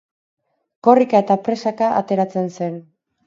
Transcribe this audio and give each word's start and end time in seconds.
Korrika 0.87 1.21
eta 1.25 1.37
presaka 1.49 1.91
ateratzen 1.99 2.51
zen. 2.61 2.81